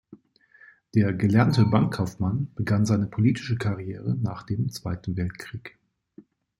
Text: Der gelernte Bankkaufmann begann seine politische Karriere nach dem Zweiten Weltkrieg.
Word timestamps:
Der 0.95 1.13
gelernte 1.13 1.63
Bankkaufmann 1.63 2.51
begann 2.55 2.87
seine 2.87 3.05
politische 3.05 3.55
Karriere 3.55 4.15
nach 4.19 4.41
dem 4.41 4.71
Zweiten 4.71 5.15
Weltkrieg. 5.15 5.77